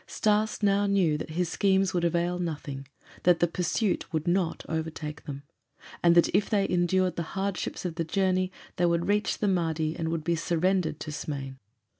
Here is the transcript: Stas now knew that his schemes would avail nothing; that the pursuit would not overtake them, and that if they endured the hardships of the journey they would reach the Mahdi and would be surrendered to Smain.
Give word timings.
Stas 0.07 0.63
now 0.63 0.87
knew 0.87 1.15
that 1.19 1.29
his 1.29 1.47
schemes 1.47 1.93
would 1.93 2.03
avail 2.03 2.39
nothing; 2.39 2.87
that 3.21 3.39
the 3.39 3.45
pursuit 3.45 4.11
would 4.11 4.27
not 4.27 4.65
overtake 4.67 5.25
them, 5.25 5.43
and 6.01 6.15
that 6.15 6.27
if 6.33 6.49
they 6.49 6.67
endured 6.67 7.17
the 7.17 7.21
hardships 7.37 7.85
of 7.85 7.93
the 7.93 8.03
journey 8.03 8.51
they 8.77 8.87
would 8.87 9.07
reach 9.07 9.37
the 9.37 9.47
Mahdi 9.47 9.95
and 9.95 10.09
would 10.09 10.23
be 10.23 10.35
surrendered 10.35 10.99
to 11.01 11.11
Smain. 11.11 11.59